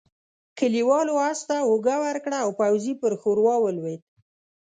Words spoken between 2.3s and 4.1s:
او پوځي پر ښوروا ولوېد.